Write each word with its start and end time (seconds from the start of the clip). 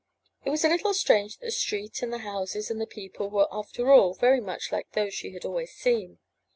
It 0.43 0.49
was 0.49 0.65
a 0.65 0.67
little 0.67 0.95
strange 0.95 1.37
that 1.37 1.45
the 1.45 1.51
street 1.51 2.01
and 2.01 2.11
the 2.11 2.17
houses 2.25 2.71
and 2.71 2.81
the 2.81 2.87
people 2.87 3.29
were 3.29 3.47
after 3.51 3.91
all 3.91 4.15
very 4.15 4.41
much 4.41 4.71
like 4.71 4.93
those 4.93 5.13
she 5.13 5.31
had 5.35 5.45
always 5.45 5.73
seen. 5.75 6.17